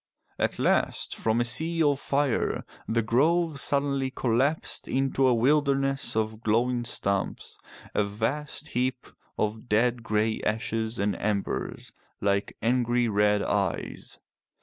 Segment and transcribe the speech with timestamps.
[0.39, 6.41] At last, from a sea of fire, the grove suddenly collapsed into a wilderness of
[6.41, 7.59] glowing stumps,
[7.93, 9.05] a vast heap
[9.37, 14.17] of dead grey ashes and embers like angry red eyes.